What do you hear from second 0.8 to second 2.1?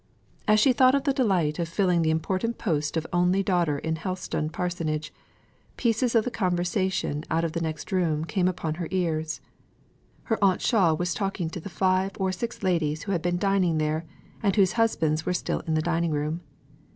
of the delight of filling the